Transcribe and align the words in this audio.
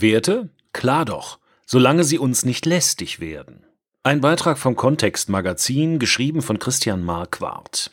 Werte? 0.00 0.50
Klar 0.72 1.04
doch, 1.04 1.38
solange 1.66 2.04
sie 2.04 2.18
uns 2.18 2.44
nicht 2.44 2.66
lästig 2.66 3.20
werden. 3.20 3.64
Ein 4.02 4.20
Beitrag 4.20 4.58
vom 4.58 4.76
Kontext 4.76 5.28
Magazin, 5.28 5.98
geschrieben 5.98 6.42
von 6.42 6.58
Christian 6.58 7.04
Marquardt. 7.04 7.90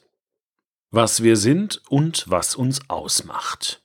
Was 0.90 1.22
wir 1.22 1.36
sind 1.36 1.82
und 1.90 2.26
was 2.28 2.56
uns 2.56 2.90
ausmacht. 2.90 3.82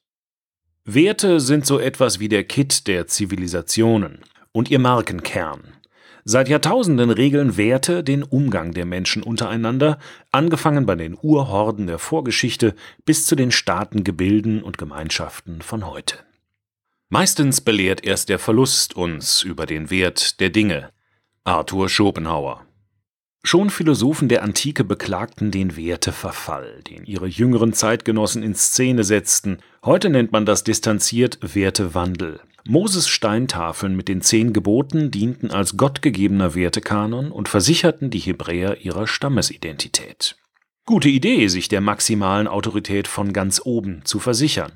Werte 0.85 1.41
sind 1.41 1.67
so 1.67 1.79
etwas 1.79 2.21
wie 2.21 2.29
der 2.29 2.45
Kit 2.45 2.87
der 2.87 3.07
Zivilisationen 3.07 4.21
und 4.53 4.71
ihr 4.71 4.79
Markenkern. 4.79 5.75
Seit 6.25 6.49
Jahrtausenden 6.49 7.11
regeln 7.11 7.57
Werte 7.57 8.05
den 8.05 8.23
Umgang 8.23 8.73
der 8.73 8.87
Menschen 8.87 9.25
untereinander, 9.25 9.99
angefangen 10.31 10.87
bei 10.87 10.95
den 10.95 11.19
Urhorden 11.21 11.89
der 11.89 11.99
Vorgeschichte 11.99 12.77
bis 13.05 13.27
zu 13.27 13.35
den 13.35 13.51
Staatengebilden 13.51 14.63
und 14.63 14.79
Gemeinschaften 14.79 15.63
von 15.63 15.87
heute. 15.87 16.19
Meistens 17.13 17.61
belehrt 17.61 18.07
erst 18.07 18.31
der 18.31 18.39
Verlust 18.39 18.97
uns 18.97 19.43
über 19.43 19.67
den 19.67 19.91
Wert 19.91 20.41
der 20.41 20.49
Dinge. 20.49 20.89
Arthur 21.45 21.91
Schopenhauer 21.91 22.65
Schon 23.45 23.69
Philosophen 23.69 24.31
der 24.31 24.43
Antike 24.43 24.83
beklagten 24.83 25.51
den 25.51 25.77
Werteverfall, 25.77 26.83
den 26.85 27.05
ihre 27.05 27.27
jüngeren 27.27 27.75
Zeitgenossen 27.75 28.43
in 28.43 28.55
Szene 28.55 29.05
setzten. 29.05 29.59
Heute 29.85 30.09
nennt 30.09 30.33
man 30.33 30.47
das 30.47 30.65
distanziert 30.65 31.55
Wertewandel. 31.55 32.41
Moses 32.65 33.09
Steintafeln 33.09 33.95
mit 33.95 34.09
den 34.09 34.23
zehn 34.23 34.55
Geboten 34.55 35.11
dienten 35.11 35.51
als 35.51 35.77
gottgegebener 35.77 36.55
Wertekanon 36.55 37.31
und 37.31 37.51
versicherten 37.51 38.09
die 38.09 38.21
Hebräer 38.21 38.81
ihrer 38.87 39.07
Stammesidentität. 39.07 40.37
Gute 40.87 41.11
Idee, 41.11 41.49
sich 41.49 41.69
der 41.69 41.83
maximalen 41.83 42.49
Autorität 42.49 43.07
von 43.07 43.35
ganz 43.35 43.61
oben 43.63 44.01
zu 44.07 44.19
versichern. 44.19 44.73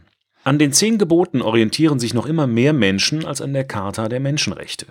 An 0.47 0.61
den 0.61 0.73
zehn 0.73 0.97
Geboten 0.97 1.43
orientieren 1.43 1.99
sich 1.99 2.15
noch 2.15 2.25
immer 2.25 2.47
mehr 2.47 2.73
Menschen 2.73 3.25
als 3.25 3.41
an 3.41 3.53
der 3.53 3.65
Charta 3.65 4.09
der 4.09 4.21
Menschenrechte. 4.21 4.87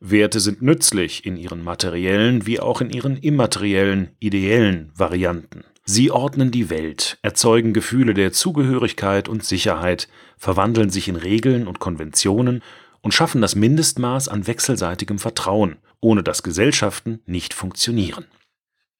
Werte 0.00 0.40
sind 0.40 0.62
nützlich 0.62 1.24
in 1.24 1.36
ihren 1.36 1.62
materiellen 1.62 2.44
wie 2.44 2.58
auch 2.58 2.80
in 2.80 2.90
ihren 2.90 3.16
immateriellen, 3.16 4.16
ideellen 4.18 4.90
Varianten. 4.96 5.62
Sie 5.84 6.10
ordnen 6.10 6.50
die 6.50 6.70
Welt, 6.70 7.18
erzeugen 7.22 7.72
Gefühle 7.72 8.14
der 8.14 8.32
Zugehörigkeit 8.32 9.28
und 9.28 9.44
Sicherheit, 9.44 10.08
verwandeln 10.36 10.90
sich 10.90 11.06
in 11.06 11.14
Regeln 11.14 11.68
und 11.68 11.78
Konventionen 11.78 12.60
und 13.00 13.14
schaffen 13.14 13.40
das 13.40 13.54
Mindestmaß 13.54 14.26
an 14.26 14.48
wechselseitigem 14.48 15.20
Vertrauen, 15.20 15.76
ohne 16.00 16.24
dass 16.24 16.42
Gesellschaften 16.42 17.20
nicht 17.26 17.54
funktionieren. 17.54 18.24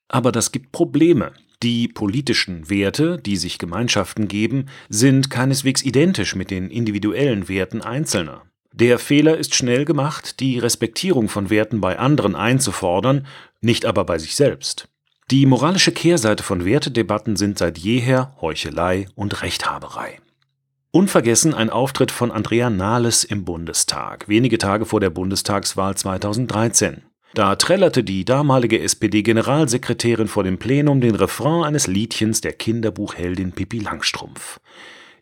Aber 0.06 0.30
das 0.30 0.52
gibt 0.52 0.70
Probleme. 0.70 1.32
Die 1.62 1.88
politischen 1.88 2.70
Werte, 2.70 3.18
die 3.18 3.36
sich 3.36 3.58
Gemeinschaften 3.58 4.28
geben, 4.28 4.66
sind 4.88 5.28
keineswegs 5.28 5.82
identisch 5.82 6.34
mit 6.34 6.50
den 6.50 6.70
individuellen 6.70 7.48
Werten 7.48 7.82
Einzelner. 7.82 8.42
Der 8.72 8.98
Fehler 8.98 9.36
ist 9.36 9.54
schnell 9.54 9.84
gemacht, 9.84 10.40
die 10.40 10.58
Respektierung 10.58 11.28
von 11.28 11.50
Werten 11.50 11.80
bei 11.80 11.98
anderen 11.98 12.34
einzufordern, 12.34 13.26
nicht 13.60 13.84
aber 13.84 14.04
bei 14.04 14.18
sich 14.18 14.36
selbst. 14.36 14.88
Die 15.30 15.44
moralische 15.44 15.92
Kehrseite 15.92 16.42
von 16.42 16.64
Wertedebatten 16.64 17.36
sind 17.36 17.58
seit 17.58 17.78
jeher 17.78 18.34
Heuchelei 18.40 19.06
und 19.14 19.42
Rechthaberei. 19.42 20.18
Unvergessen 20.92 21.52
ein 21.52 21.70
Auftritt 21.70 22.10
von 22.10 22.32
Andrea 22.32 22.70
Nahles 22.70 23.22
im 23.22 23.44
Bundestag, 23.44 24.28
wenige 24.28 24.58
Tage 24.58 24.86
vor 24.86 24.98
der 24.98 25.10
Bundestagswahl 25.10 25.94
2013. 25.96 27.02
Da 27.34 27.54
trällerte 27.54 28.02
die 28.02 28.24
damalige 28.24 28.80
SPD-Generalsekretärin 28.80 30.26
vor 30.26 30.42
dem 30.42 30.58
Plenum 30.58 31.00
den 31.00 31.14
Refrain 31.14 31.62
eines 31.62 31.86
Liedchens 31.86 32.40
der 32.40 32.52
Kinderbuchheldin 32.52 33.52
Pippi 33.52 33.78
Langstrumpf. 33.78 34.60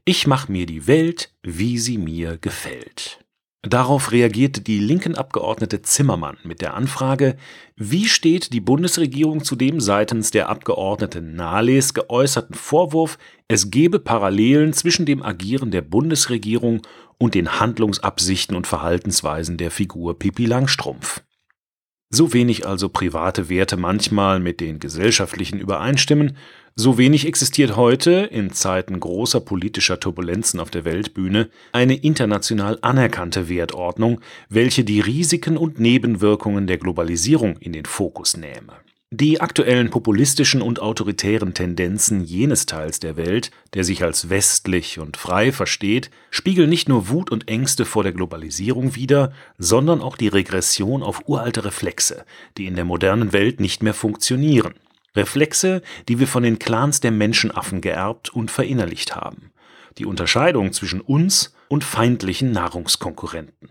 Ich 0.07 0.27
mach 0.27 0.49
mir 0.49 0.65
die 0.65 0.87
Welt, 0.87 1.35
wie 1.43 1.77
sie 1.77 1.99
mir 1.99 2.39
gefällt. 2.39 3.23
Darauf 3.63 4.13
reagierte 4.13 4.63
die 4.63 4.79
linken 4.79 5.17
Abgeordnete 5.17 5.83
Zimmermann 5.83 6.39
mit 6.45 6.63
der 6.63 6.75
Anfrage, 6.75 7.37
wie 7.77 8.07
steht 8.07 8.55
die 8.55 8.61
Bundesregierung 8.61 9.45
zu 9.45 9.57
dem 9.57 9.81
seitens 9.81 10.31
der 10.31 10.49
Abgeordneten 10.49 11.35
Nahles 11.35 11.93
geäußerten 11.93 12.55
Vorwurf, 12.55 13.19
es 13.49 13.71
gebe 13.71 13.99
Parallelen 13.99 14.73
zwischen 14.73 15.05
dem 15.05 15.23
Agieren 15.23 15.73
der 15.73 15.83
Bundesregierung 15.83 16.81
und 17.19 17.35
den 17.35 17.61
Handlungsabsichten 17.61 18.57
und 18.57 18.67
Verhaltensweisen 18.67 19.59
der 19.59 19.73
Figur 19.73 20.19
Pipi 20.19 20.47
Langstrumpf. 20.47 21.23
So 22.11 22.33
wenig 22.33 22.67
also 22.67 22.89
private 22.89 23.51
Werte 23.51 23.77
manchmal 23.77 24.41
mit 24.41 24.61
den 24.61 24.79
gesellschaftlichen 24.79 25.61
übereinstimmen, 25.61 26.39
so 26.75 26.97
wenig 26.97 27.27
existiert 27.27 27.77
heute, 27.77 28.13
in 28.31 28.53
Zeiten 28.53 28.99
großer 28.99 29.41
politischer 29.41 30.01
Turbulenzen 30.01 30.59
auf 30.59 30.71
der 30.71 30.87
Weltbühne, 30.87 31.51
eine 31.73 31.97
international 31.97 32.79
anerkannte 32.81 33.49
Wertordnung, 33.49 34.21
welche 34.49 34.85
die 34.85 35.01
Risiken 35.01 35.59
und 35.59 35.81
Nebenwirkungen 35.81 36.67
der 36.67 36.79
Globalisierung 36.79 37.57
in 37.59 37.73
den 37.73 37.85
Fokus 37.85 38.37
nähme. 38.37 38.75
Die 39.11 39.41
aktuellen 39.41 39.89
populistischen 39.89 40.61
und 40.61 40.81
autoritären 40.81 41.55
Tendenzen 41.55 42.23
jenes 42.23 42.67
Teils 42.67 43.01
der 43.01 43.17
Welt, 43.17 43.51
der 43.73 43.83
sich 43.83 44.03
als 44.03 44.29
westlich 44.29 44.99
und 44.99 45.17
frei 45.17 45.51
versteht, 45.51 46.11
spiegeln 46.31 46.69
nicht 46.69 46.91
nur 46.91 47.09
Wut 47.09 47.31
und 47.31 47.49
Ängste 47.49 47.87
vor 47.87 48.03
der 48.03 48.13
Globalisierung 48.13 48.97
wider, 48.97 49.33
sondern 49.57 50.03
auch 50.03 50.19
die 50.19 50.29
Regression 50.29 51.03
auf 51.03 51.23
uralte 51.27 51.65
Reflexe, 51.65 52.27
die 52.59 52.67
in 52.67 52.75
der 52.75 52.85
modernen 52.85 53.33
Welt 53.33 53.61
nicht 53.61 53.83
mehr 53.83 53.95
funktionieren. 53.95 54.75
Reflexe, 55.17 55.81
die 56.11 56.19
wir 56.19 56.29
von 56.29 56.43
den 56.43 56.59
Clans 56.59 57.01
der 57.01 57.11
Menschenaffen 57.11 57.81
geerbt 57.81 58.29
und 58.29 58.51
verinnerlicht 58.51 59.17
haben. 59.17 59.53
Die 59.97 60.05
Unterscheidung 60.05 60.75
zwischen 60.75 61.01
uns 61.01 61.55
und 61.69 61.83
feindlichen 61.83 62.53
Nahrungskonkurrenten. 62.53 63.71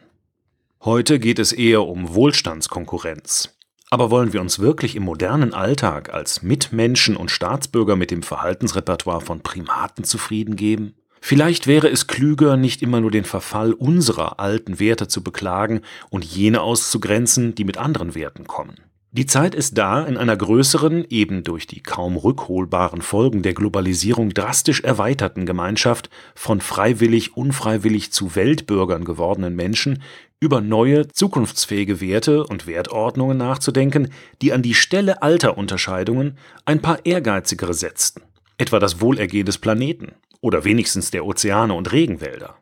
Heute 0.81 1.19
geht 1.19 1.38
es 1.38 1.54
eher 1.54 1.84
um 1.84 2.16
Wohlstandskonkurrenz. 2.16 3.56
Aber 3.90 4.12
wollen 4.12 4.34
wir 4.34 4.42
uns 4.42 4.59
wirklich 4.59 4.98
im 4.98 5.03
modernen 5.03 5.53
Alltag 5.53 6.14
als 6.14 6.44
Mitmenschen 6.44 7.16
und 7.16 7.31
Staatsbürger 7.31 7.96
mit 7.96 8.12
dem 8.12 8.22
Verhaltensrepertoire 8.22 9.22
von 9.22 9.40
Primaten 9.40 10.03
zufrieden 10.03 10.58
geben? 10.58 10.96
Vielleicht 11.22 11.68
wäre 11.68 11.90
es 11.90 12.08
klüger, 12.08 12.58
nicht 12.58 12.81
immer 12.81 13.00
nur 13.00 13.12
den 13.12 13.24
Verfall 13.24 13.72
unserer 13.72 14.40
alten 14.40 14.80
Werte 14.80 15.08
zu 15.08 15.24
beklagen 15.24 15.81
und 16.09 16.25
jene 16.25 16.62
auszugrenzen, 16.62 17.56
die 17.56 17.64
mit 17.64 17.78
anderen 17.78 18.14
Werten 18.14 18.46
kommen. 18.46 18.75
Die 19.14 19.25
Zeit 19.25 19.56
ist 19.56 19.78
da, 19.78 20.04
in 20.04 20.18
einer 20.18 20.36
größeren, 20.36 21.06
eben 21.09 21.44
durch 21.44 21.66
die 21.66 21.81
kaum 21.81 22.18
rückholbaren 22.18 23.02
Folgen 23.02 23.42
der 23.42 23.54
Globalisierung 23.54 24.34
drastisch 24.34 24.81
erweiterten 24.81 25.46
Gemeinschaft 25.46 26.09
von 26.36 26.59
freiwillig 26.59 27.36
unfreiwillig 27.36 28.12
zu 28.12 28.36
Weltbürgern 28.36 29.06
gewordenen 29.06 29.56
Menschen 29.56 30.04
über 30.40 30.62
neue, 30.62 31.08
zukunftsfähige 31.08 32.00
Werte 32.00 32.46
und 32.46 32.68
Wertordnungen 32.68 33.38
nachzudenken, 33.38 34.12
die 34.42 34.53
an 34.53 34.62
die 34.62 34.75
Stelle 34.75 35.22
alter 35.22 35.58
Unterscheidungen 35.58 36.38
ein 36.66 36.81
paar 36.81 37.06
ehrgeizigere 37.06 37.74
setzten, 37.74 38.22
etwa 38.58 38.80
das 38.80 39.02
Wohlergehen 39.02 39.46
des 39.46 39.58
Planeten 39.58 40.14
oder 40.42 40.64
wenigstens 40.64 41.09
der 41.12 41.25
Ozeane 41.25 41.74
und 41.74 41.92
Regenwälder. 41.92 42.58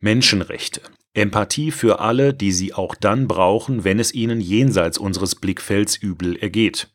Menschenrechte, 0.00 0.80
Empathie 1.14 1.70
für 1.70 2.00
alle, 2.00 2.34
die 2.34 2.50
sie 2.50 2.74
auch 2.74 2.96
dann 2.96 3.28
brauchen, 3.28 3.84
wenn 3.84 4.00
es 4.00 4.12
ihnen 4.12 4.40
jenseits 4.40 4.98
unseres 4.98 5.36
Blickfelds 5.36 5.96
übel 5.96 6.36
ergeht. 6.36 6.90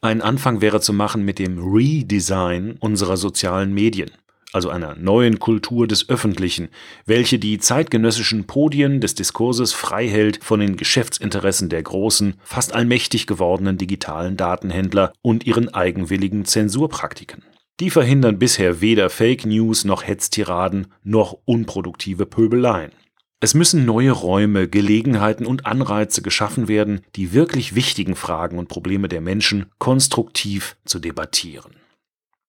Ein 0.00 0.20
Anfang 0.20 0.60
wäre 0.60 0.80
zu 0.80 0.92
machen 0.92 1.24
mit 1.24 1.38
dem 1.38 1.58
Redesign 1.58 2.76
unserer 2.78 3.16
sozialen 3.16 3.72
Medien 3.72 4.10
also 4.52 4.68
einer 4.68 4.94
neuen 4.94 5.38
Kultur 5.38 5.86
des 5.86 6.08
Öffentlichen, 6.08 6.68
welche 7.06 7.38
die 7.38 7.58
zeitgenössischen 7.58 8.46
Podien 8.46 9.00
des 9.00 9.14
Diskurses 9.14 9.72
frei 9.72 10.08
hält 10.08 10.42
von 10.44 10.60
den 10.60 10.76
Geschäftsinteressen 10.76 11.68
der 11.68 11.82
großen, 11.82 12.34
fast 12.44 12.74
allmächtig 12.74 13.26
gewordenen 13.26 13.78
digitalen 13.78 14.36
Datenhändler 14.36 15.12
und 15.22 15.46
ihren 15.46 15.72
eigenwilligen 15.72 16.44
Zensurpraktiken. 16.44 17.42
Die 17.80 17.90
verhindern 17.90 18.38
bisher 18.38 18.80
weder 18.80 19.10
Fake 19.10 19.46
News 19.46 19.84
noch 19.84 20.06
Hetztiraden 20.06 20.88
noch 21.02 21.38
unproduktive 21.44 22.26
Pöbeleien. 22.26 22.92
Es 23.40 23.54
müssen 23.54 23.84
neue 23.84 24.12
Räume, 24.12 24.68
Gelegenheiten 24.68 25.46
und 25.46 25.66
Anreize 25.66 26.22
geschaffen 26.22 26.68
werden, 26.68 27.00
die 27.16 27.32
wirklich 27.32 27.74
wichtigen 27.74 28.14
Fragen 28.14 28.56
und 28.56 28.68
Probleme 28.68 29.08
der 29.08 29.20
Menschen 29.20 29.66
konstruktiv 29.78 30.76
zu 30.84 31.00
debattieren. 31.00 31.72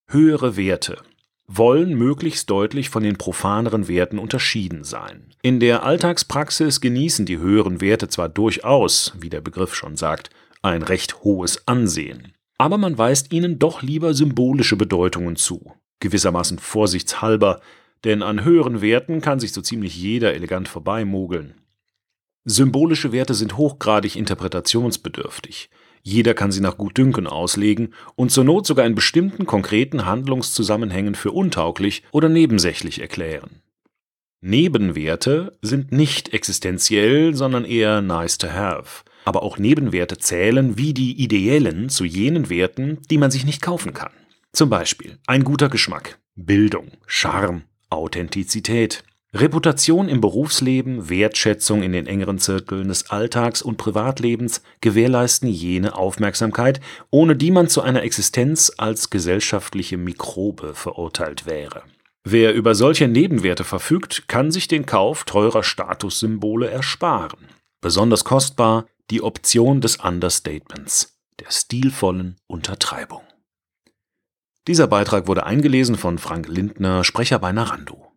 Höhere 0.08 0.56
Werte, 0.56 1.00
wollen 1.58 1.96
möglichst 1.96 2.50
deutlich 2.50 2.90
von 2.90 3.04
den 3.04 3.18
profaneren 3.18 3.88
Werten 3.88 4.20
unterschieden 4.20 4.84
sein. 4.84 5.34
In 5.42 5.60
der 5.60 5.84
Alltagspraxis 5.84 6.82
genießen 6.82 7.26
die 7.26 7.38
höheren 7.38 7.82
Werte 7.82 8.08
zwar 8.08 8.30
durchaus, 8.30 9.14
wie 9.20 9.30
der 9.30 9.42
Begriff 9.42 9.76
schon 9.76 9.96
sagt, 9.96 10.30
ein 10.62 10.82
recht 10.82 11.24
hohes 11.24 11.68
Ansehen, 11.68 12.34
aber 12.58 12.78
man 12.78 12.98
weist 12.98 13.34
ihnen 13.34 13.60
doch 13.60 13.82
lieber 13.82 14.14
symbolische 14.14 14.78
Bedeutungen 14.78 15.36
zu, 15.36 15.74
gewissermaßen 16.00 16.60
vorsichtshalber, 16.60 17.62
denn 18.04 18.22
an 18.22 18.44
höheren 18.44 18.82
Werten 18.82 19.22
kann 19.22 19.40
sich 19.40 19.54
so 19.54 19.62
ziemlich 19.62 19.96
jeder 19.96 20.34
elegant 20.34 20.68
vorbeimogeln. 20.68 21.56
Symbolische 22.46 23.14
Werte 23.14 23.34
sind 23.34 23.58
hochgradig 23.58 24.18
interpretationsbedürftig. 24.18 25.70
Jeder 26.04 26.34
kann 26.34 26.52
sie 26.52 26.60
nach 26.60 26.78
Gutdünken 26.78 27.28
auslegen 27.28 27.94
und 28.16 28.30
zur 28.30 28.44
Not 28.44 28.68
sogar 28.68 28.86
in 28.86 28.94
bestimmten 28.94 29.46
konkreten 29.46 30.06
Handlungszusammenhängen 30.06 31.16
für 31.16 31.32
untauglich 31.32 32.04
oder 32.12 32.28
nebensächlich 32.28 33.00
erklären. 33.00 33.62
Nebenwerte 34.42 35.58
sind 35.62 35.94
nicht 35.94 36.34
existenziell, 36.34 37.34
sondern 37.34 37.64
eher 37.64 38.02
nice 38.02 38.38
to 38.38 38.50
have. 38.50 39.06
Aber 39.24 39.42
auch 39.42 39.58
Nebenwerte 39.58 40.18
zählen 40.18 40.78
wie 40.78 40.94
die 40.94 41.14
ideellen 41.24 41.88
zu 41.88 42.04
jenen 42.04 42.50
Werten, 42.50 43.00
die 43.10 43.18
man 43.18 43.32
sich 43.32 43.46
nicht 43.46 43.62
kaufen 43.62 43.94
kann. 43.94 44.12
Zum 44.52 44.70
Beispiel 44.70 45.18
ein 45.26 45.46
guter 45.46 45.70
Geschmack, 45.70 46.20
Bildung, 46.36 46.92
Charme, 47.08 47.64
Authentizität, 47.90 49.06
Reputation 49.36 50.10
im 50.10 50.22
Berufsleben, 50.22 51.10
Wertschätzung 51.10 51.82
in 51.82 51.92
den 51.92 52.06
engeren 52.06 52.38
Zirkeln 52.38 52.88
des 52.88 53.10
Alltags 53.10 53.64
und 53.64 53.78
Privatlebens 53.78 54.62
gewährleisten 54.80 55.50
jene 55.50 55.96
Aufmerksamkeit, 55.96 56.80
ohne 57.10 57.36
die 57.36 57.50
man 57.50 57.68
zu 57.68 57.82
einer 57.82 58.04
Existenz 58.04 58.72
als 58.78 59.10
gesellschaftliche 59.10 59.98
Mikrobe 59.98 60.76
verurteilt 60.76 61.48
wäre. 61.48 61.82
Wer 62.24 62.54
über 62.54 62.76
solche 62.76 63.08
Nebenwerte 63.08 63.64
verfügt, 63.64 64.28
kann 64.28 64.52
sich 64.52 64.68
den 64.68 64.86
Kauf 64.86 65.24
teurer 65.24 65.64
Statussymbole 65.64 66.70
ersparen. 66.70 67.50
Besonders 67.82 68.24
kostbar 68.24 68.86
die 69.10 69.24
Option 69.24 69.82
des 69.82 69.96
Understatements, 69.96 71.18
der 71.40 71.50
stilvollen 71.50 72.38
Untertreibung. 72.46 73.24
Dieser 74.68 74.86
Beitrag 74.86 75.28
wurde 75.28 75.46
eingelesen 75.46 75.96
von 75.96 76.20
Frank 76.20 76.48
Lindner, 76.48 77.04
Sprecher 77.04 77.40
bei 77.40 77.52
Narando. 77.52 78.13